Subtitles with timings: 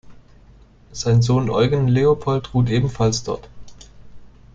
[0.91, 3.47] Sein Sohn Eugen Leopold ruht ebenfalls dort.